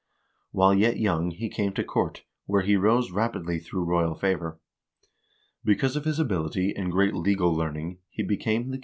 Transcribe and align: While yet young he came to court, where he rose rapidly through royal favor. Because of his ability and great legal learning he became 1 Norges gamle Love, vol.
While 0.49 0.73
yet 0.73 0.97
young 0.97 1.29
he 1.29 1.47
came 1.47 1.73
to 1.73 1.83
court, 1.83 2.23
where 2.47 2.63
he 2.63 2.75
rose 2.75 3.11
rapidly 3.11 3.59
through 3.59 3.83
royal 3.85 4.15
favor. 4.15 4.59
Because 5.63 5.95
of 5.95 6.05
his 6.05 6.17
ability 6.17 6.73
and 6.75 6.91
great 6.91 7.13
legal 7.13 7.53
learning 7.53 7.99
he 8.09 8.23
became 8.23 8.61
1 8.61 8.61
Norges 8.61 8.69
gamle 8.71 8.71
Love, 8.71 8.79
vol. 8.79 8.79